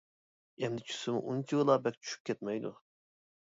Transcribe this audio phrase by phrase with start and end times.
[0.63, 2.73] ئەمدى چۈشسىمۇ ئۇنچىۋالا بەك چۈشۈپ كەتمەيدۇ.